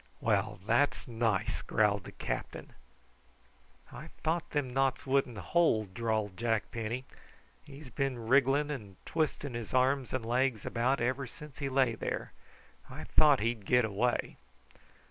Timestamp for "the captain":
2.05-2.73